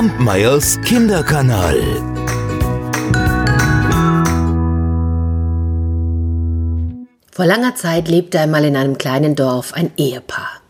[0.00, 1.76] Kampmeyers Kinderkanal.
[7.30, 10.62] Vor langer Zeit lebte einmal in einem kleinen Dorf ein Ehepaar.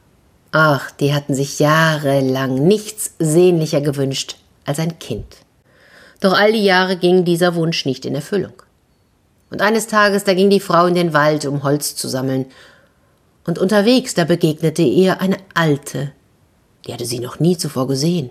[0.51, 4.35] Ach, die hatten sich jahrelang nichts sehnlicher gewünscht
[4.65, 5.37] als ein Kind.
[6.19, 8.55] Doch all die Jahre ging dieser Wunsch nicht in Erfüllung.
[9.49, 12.47] Und eines Tages, da ging die Frau in den Wald, um Holz zu sammeln.
[13.47, 16.11] Und unterwegs, da begegnete ihr eine Alte.
[16.85, 18.31] Die hatte sie noch nie zuvor gesehen.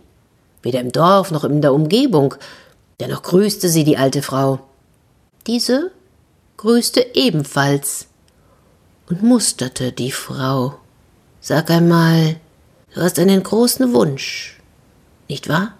[0.61, 2.35] Weder im Dorf noch in der Umgebung.
[2.99, 4.59] Dennoch grüßte sie die alte Frau.
[5.47, 5.91] Diese
[6.57, 8.07] grüßte ebenfalls
[9.09, 10.75] und musterte die Frau.
[11.39, 12.35] Sag einmal,
[12.93, 14.59] du hast einen großen Wunsch,
[15.29, 15.73] nicht wahr?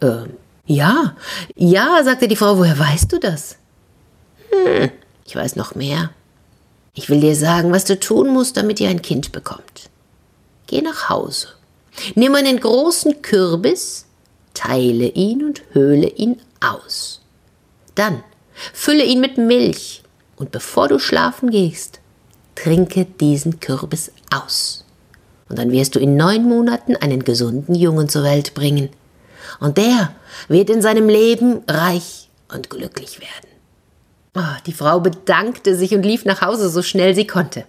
[0.00, 0.34] Ähm,
[0.66, 1.16] ja,
[1.56, 3.56] ja, sagte die Frau, woher weißt du das?
[4.50, 4.90] Hm,
[5.24, 6.10] ich weiß noch mehr.
[6.94, 9.90] Ich will dir sagen, was du tun musst, damit ihr ein Kind bekommt.
[10.66, 11.48] Geh nach Hause.
[12.14, 14.06] Nimm einen großen Kürbis,
[14.54, 17.20] teile ihn und höhle ihn aus.
[17.94, 18.22] Dann
[18.72, 20.02] fülle ihn mit Milch
[20.36, 22.00] und bevor du schlafen gehst,
[22.54, 24.84] trinke diesen Kürbis aus.
[25.48, 28.90] Und dann wirst du in neun Monaten einen gesunden Jungen zur Welt bringen.
[29.60, 30.14] Und der
[30.48, 33.48] wird in seinem Leben reich und glücklich werden.
[34.36, 37.64] Oh, die Frau bedankte sich und lief nach Hause so schnell sie konnte.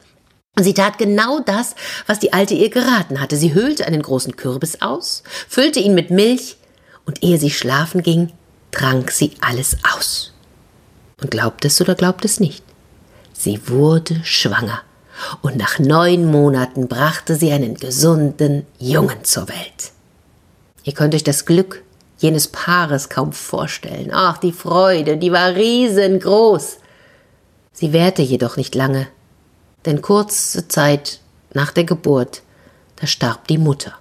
[0.60, 1.74] Und sie tat genau das,
[2.06, 3.38] was die Alte ihr geraten hatte.
[3.38, 6.58] Sie höhlte einen großen Kürbis aus, füllte ihn mit Milch,
[7.06, 8.34] und ehe sie schlafen ging,
[8.72, 10.34] trank sie alles aus.
[11.22, 12.62] Und glaubt es oder glaubt es nicht?
[13.32, 14.82] Sie wurde schwanger
[15.42, 19.94] und nach neun Monaten brachte sie einen gesunden Jungen zur Welt.
[20.84, 21.84] Ihr könnt euch das Glück
[22.18, 24.10] jenes Paares kaum vorstellen.
[24.12, 26.80] Ach, die Freude, die war riesengroß.
[27.72, 29.08] Sie währte jedoch nicht lange,
[29.86, 31.20] denn kurze Zeit
[31.54, 32.42] nach der Geburt,
[32.98, 33.94] da starb die Mutter.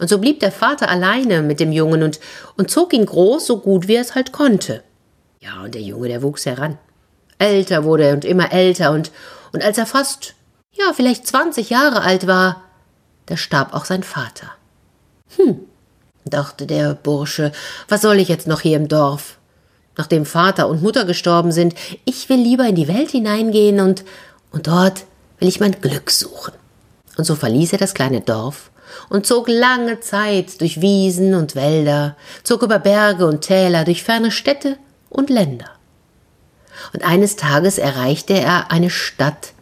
[0.00, 2.20] Und so blieb der Vater alleine mit dem Jungen und,
[2.56, 4.82] und zog ihn groß, so gut wie er es halt konnte.
[5.40, 6.78] Ja, und der Junge, der wuchs heran.
[7.38, 9.12] Älter wurde er und immer älter und,
[9.52, 10.34] und als er fast,
[10.72, 12.62] ja, vielleicht zwanzig Jahre alt war,
[13.26, 14.50] da starb auch sein Vater.
[15.36, 15.60] Hm,
[16.24, 17.52] dachte der Bursche,
[17.88, 19.38] was soll ich jetzt noch hier im Dorf?
[19.96, 24.04] Nachdem Vater und Mutter gestorben sind, ich will lieber in die Welt hineingehen und,
[24.50, 25.04] und dort
[25.38, 26.54] will ich mein Glück suchen.
[27.16, 28.70] Und so verließ er das kleine Dorf
[29.08, 34.30] und zog lange Zeit durch Wiesen und Wälder, zog über Berge und Täler, durch ferne
[34.30, 34.76] Städte
[35.10, 35.66] und Länder.
[36.92, 39.52] Und eines Tages erreichte er eine Stadt,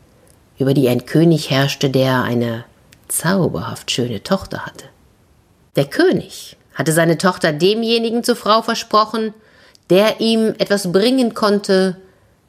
[0.58, 2.64] über die ein König herrschte, der eine
[3.08, 4.86] zauberhaft schöne Tochter hatte.
[5.76, 9.34] Der König hatte seine Tochter demjenigen zur Frau versprochen,
[9.90, 11.96] der ihm etwas bringen konnte,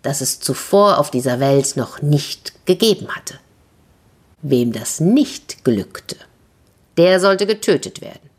[0.02, 3.36] das es zuvor auf dieser Welt noch nicht gegeben hatte.
[4.42, 6.16] Wem das nicht glückte,
[6.98, 8.30] der sollte getötet werden.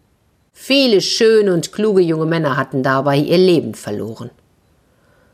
[0.52, 4.30] Viele schöne und kluge junge Männer hatten dabei ihr Leben verloren.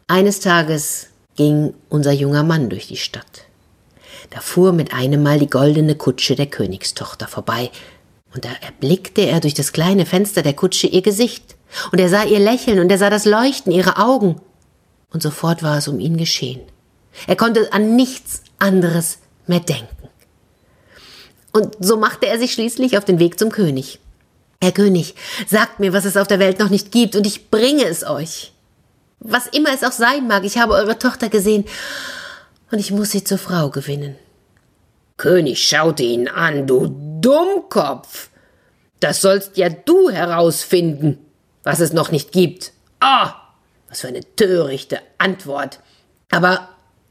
[0.06, 3.44] Eines Tages ging unser junger Mann durch die Stadt.
[4.30, 7.70] Da fuhr mit einem Mal die goldene Kutsche der Königstochter vorbei,
[8.34, 11.56] und da erblickte er durch das kleine Fenster der Kutsche ihr Gesicht,
[11.92, 14.40] und er sah ihr Lächeln, und er sah das Leuchten ihrer Augen,
[15.14, 16.60] und sofort war es um ihn geschehen.
[17.28, 20.08] Er konnte an nichts anderes mehr denken.
[21.52, 24.00] Und so machte er sich schließlich auf den Weg zum König.
[24.60, 25.14] Herr König,
[25.46, 28.52] sagt mir, was es auf der Welt noch nicht gibt, und ich bringe es euch.
[29.20, 31.64] Was immer es auch sein mag, ich habe eure Tochter gesehen,
[32.72, 34.16] und ich muss sie zur Frau gewinnen.
[35.16, 36.88] König schaute ihn an, du
[37.20, 38.30] Dummkopf.
[38.98, 41.18] Das sollst ja du herausfinden,
[41.62, 42.72] was es noch nicht gibt.
[42.98, 43.43] Ah,
[43.94, 45.78] was für eine törichte Antwort.
[46.30, 46.68] Aber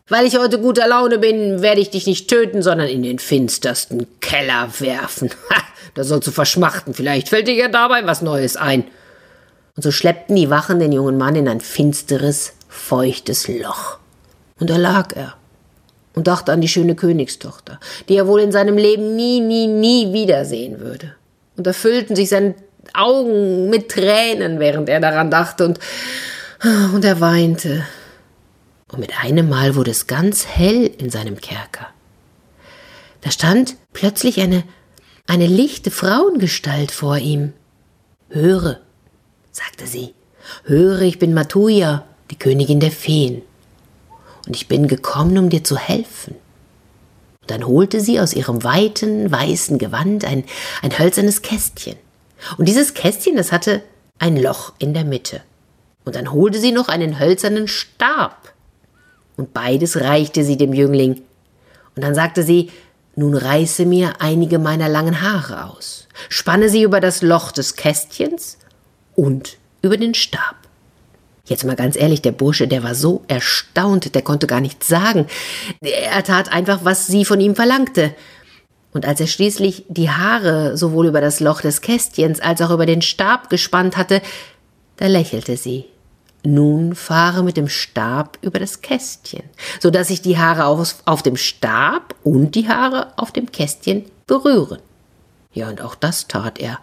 [0.09, 4.07] weil ich heute guter Laune bin, werde ich dich nicht töten, sondern in den finstersten
[4.19, 5.29] Keller werfen.
[5.49, 5.61] Ha,
[5.95, 6.93] da sollst du verschmachten.
[6.93, 8.83] Vielleicht fällt dir ja dabei was Neues ein.
[9.75, 13.99] Und so schleppten die Wachen den jungen Mann in ein finsteres, feuchtes Loch.
[14.59, 15.35] Und da lag er
[16.15, 17.79] und dachte an die schöne Königstochter,
[18.09, 21.15] die er wohl in seinem Leben nie, nie, nie wiedersehen würde.
[21.55, 22.55] Und erfüllten sich seine
[22.93, 25.79] Augen mit Tränen, während er daran dachte, und,
[26.63, 27.85] und er weinte.
[28.91, 31.87] Und mit einem Mal wurde es ganz hell in seinem Kerker.
[33.21, 34.63] Da stand plötzlich eine,
[35.27, 37.53] eine lichte Frauengestalt vor ihm.
[38.29, 38.79] Höre,
[39.51, 40.13] sagte sie,
[40.63, 43.41] höre, ich bin Matuja, die Königin der Feen
[44.45, 46.35] und ich bin gekommen, um dir zu helfen.
[47.41, 50.45] Und dann holte sie aus ihrem weiten, weißen Gewand ein,
[50.81, 51.97] ein hölzernes Kästchen.
[52.57, 53.83] Und dieses Kästchen, das hatte
[54.17, 55.41] ein Loch in der Mitte.
[56.05, 58.53] Und dann holte sie noch einen hölzernen Stab.
[59.37, 61.21] Und beides reichte sie dem Jüngling.
[61.95, 62.69] Und dann sagte sie,
[63.15, 68.57] nun reiße mir einige meiner langen Haare aus, spanne sie über das Loch des Kästchens
[69.15, 70.55] und über den Stab.
[71.45, 75.27] Jetzt mal ganz ehrlich, der Bursche, der war so erstaunt, der konnte gar nichts sagen.
[75.81, 78.15] Er tat einfach, was sie von ihm verlangte.
[78.93, 82.85] Und als er schließlich die Haare sowohl über das Loch des Kästchens als auch über
[82.85, 84.21] den Stab gespannt hatte,
[84.97, 85.85] da lächelte sie.
[86.43, 89.43] Nun fahre mit dem Stab über das Kästchen,
[89.79, 94.05] so dass sich die Haare auf, auf dem Stab und die Haare auf dem Kästchen
[94.27, 94.79] berühren.
[95.53, 96.79] Ja, und auch das tat er.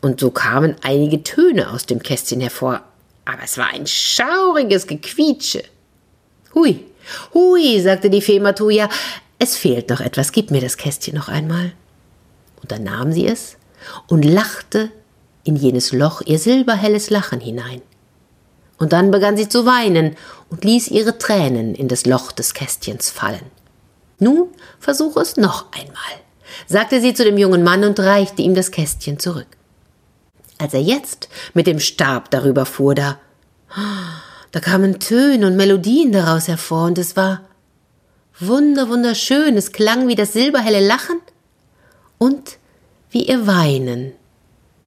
[0.00, 2.82] Und so kamen einige Töne aus dem Kästchen hervor,
[3.24, 5.62] aber es war ein schauriges Gequietsche.
[6.54, 6.84] Hui,
[7.32, 8.88] hui, sagte die Fee Matuja,
[9.38, 11.72] es fehlt noch etwas, gib mir das Kästchen noch einmal.
[12.60, 13.56] Und dann nahm sie es
[14.08, 14.90] und lachte
[15.44, 17.82] in jenes Loch ihr silberhelles Lachen hinein.
[18.82, 20.16] Und dann begann sie zu weinen
[20.50, 23.46] und ließ ihre Tränen in das Loch des Kästchens fallen.
[24.18, 24.48] Nun
[24.80, 25.94] versuche es noch einmal,
[26.66, 29.46] sagte sie zu dem jungen Mann und reichte ihm das Kästchen zurück.
[30.58, 33.20] Als er jetzt mit dem Stab darüber fuhr, da,
[34.50, 37.42] da kamen Töne und Melodien daraus hervor, und es war
[38.40, 41.20] Wunder, wunderschön, es klang wie das silberhelle Lachen
[42.18, 42.58] und
[43.10, 44.14] wie ihr Weinen.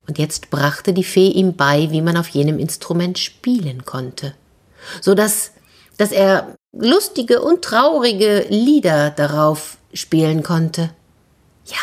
[0.08, 4.36] Und jetzt brachte die Fee ihm bei, wie man auf jenem Instrument spielen konnte,
[5.02, 5.52] so dass,
[5.98, 10.92] dass er lustige und traurige Lieder darauf spielen konnte.
[11.66, 11.78] Ja,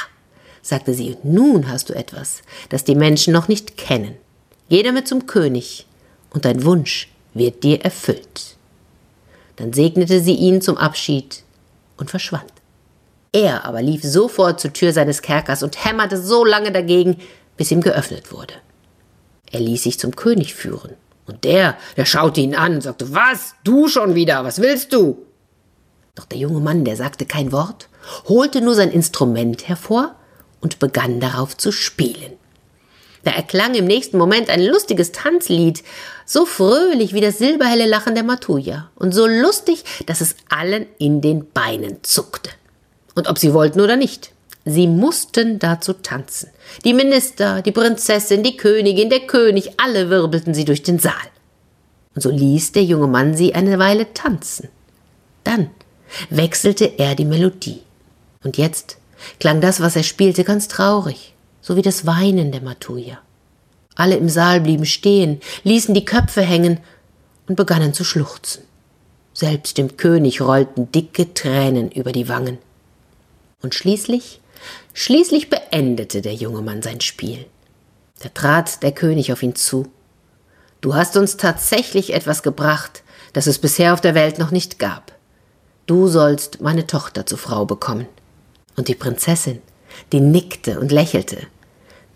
[0.60, 4.14] sagte sie, nun hast du etwas, das die Menschen noch nicht kennen.
[4.68, 5.86] Geh damit zum König,
[6.32, 8.56] und dein Wunsch wird dir erfüllt.
[9.56, 11.42] Dann segnete sie ihn zum Abschied
[11.96, 12.52] und verschwand.
[13.32, 17.18] Er aber lief sofort zur Tür seines Kerkers und hämmerte so lange dagegen,
[17.56, 18.54] bis ihm geöffnet wurde.
[19.50, 20.96] Er ließ sich zum König führen,
[21.26, 25.24] und der, der schaute ihn an und sagte, was, du schon wieder, was willst du?
[26.14, 27.88] Doch der junge Mann, der sagte kein Wort,
[28.28, 30.14] holte nur sein Instrument hervor
[30.60, 32.32] und begann darauf zu spielen.
[33.24, 35.84] Da erklang im nächsten Moment ein lustiges Tanzlied,
[36.26, 41.20] so fröhlich wie das silberhelle Lachen der Matuja und so lustig, dass es allen in
[41.20, 42.50] den Beinen zuckte.
[43.14, 44.32] Und ob sie wollten oder nicht,
[44.64, 46.50] sie mussten dazu tanzen.
[46.84, 51.14] Die Minister, die Prinzessin, die Königin, der König, alle wirbelten sie durch den Saal.
[52.14, 54.68] Und so ließ der junge Mann sie eine Weile tanzen.
[55.44, 55.70] Dann
[56.30, 57.82] wechselte er die Melodie.
[58.44, 58.98] Und jetzt
[59.40, 61.32] klang das, was er spielte, ganz traurig
[61.62, 63.18] so wie das Weinen der Matuja.
[63.94, 66.80] Alle im Saal blieben stehen, ließen die Köpfe hängen
[67.46, 68.64] und begannen zu schluchzen.
[69.32, 72.58] Selbst dem König rollten dicke Tränen über die Wangen.
[73.62, 74.40] Und schließlich,
[74.94, 77.46] schließlich beendete der junge Mann sein Spiel.
[78.20, 79.86] Da trat der König auf ihn zu.
[80.80, 85.12] Du hast uns tatsächlich etwas gebracht, das es bisher auf der Welt noch nicht gab.
[85.86, 88.06] Du sollst meine Tochter zur Frau bekommen.
[88.76, 89.60] Und die Prinzessin,
[90.12, 91.38] die nickte und lächelte,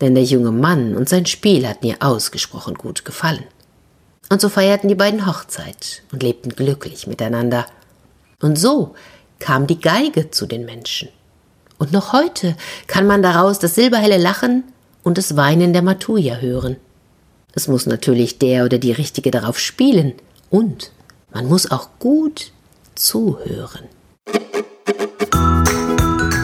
[0.00, 3.44] denn der junge Mann und sein Spiel hatten ihr ausgesprochen gut gefallen.
[4.31, 7.66] Und so feierten die beiden Hochzeit und lebten glücklich miteinander.
[8.40, 8.94] Und so
[9.38, 11.08] kam die Geige zu den Menschen.
[11.78, 12.56] Und noch heute
[12.87, 14.64] kann man daraus das silberhelle Lachen
[15.02, 16.76] und das Weinen der Matuja hören.
[17.55, 20.14] Es muss natürlich der oder die Richtige darauf spielen
[20.50, 20.90] und
[21.32, 22.52] man muss auch gut
[22.94, 23.84] zuhören.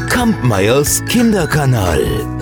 [0.09, 2.42] Kampmeyers Kinderkanal.